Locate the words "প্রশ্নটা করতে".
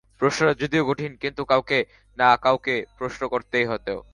2.97-3.57